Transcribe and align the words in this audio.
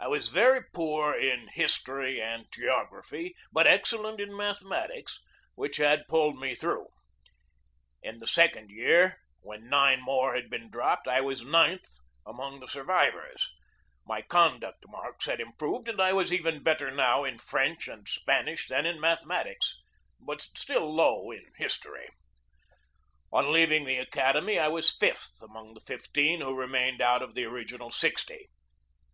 I 0.00 0.08
was 0.08 0.28
very 0.28 0.62
poor 0.74 1.12
in 1.14 1.48
history 1.48 2.22
and 2.22 2.46
geography, 2.50 3.36
but 3.52 3.66
excellent 3.66 4.18
in 4.18 4.34
mathematics, 4.34 5.20
which 5.54 5.76
had 5.76 6.08
pulled 6.08 6.40
me 6.40 6.54
through. 6.54 6.86
In 8.02 8.18
the 8.18 8.26
second 8.26 8.70
year, 8.70 9.18
when 9.42 9.68
nine 9.68 10.00
more 10.00 10.34
had 10.34 10.44
AT 10.46 10.52
ANNAPOLIS 10.52 10.60
15 10.60 10.60
been 10.60 10.70
dropped, 10.70 11.06
I 11.06 11.20
was 11.20 11.44
ninth 11.44 11.98
among 12.24 12.60
the 12.60 12.66
survivors. 12.66 13.50
My 14.06 14.22
conduct 14.22 14.86
marks 14.88 15.26
had 15.26 15.38
improved, 15.38 15.86
and 15.88 16.00
I 16.00 16.14
was 16.14 16.32
even 16.32 16.62
better 16.62 16.90
now 16.90 17.24
in 17.24 17.38
French 17.38 17.88
and 17.88 18.08
Spanish 18.08 18.66
than 18.68 18.86
in 18.86 18.96
mathe 18.98 19.26
matics, 19.26 19.74
but 20.18 20.40
still 20.40 20.94
low 20.94 21.30
in 21.30 21.44
history. 21.56 22.08
On 23.30 23.52
leaving 23.52 23.84
the 23.84 23.98
acad 23.98 24.36
emy 24.36 24.58
I 24.58 24.68
was 24.68 24.96
fifth 24.96 25.42
among 25.42 25.74
the 25.74 25.80
fifteen 25.80 26.40
who 26.40 26.54
remained 26.54 27.02
out 27.02 27.20
of 27.20 27.34
the 27.34 27.44
original 27.44 27.90
sixty. 27.90 28.48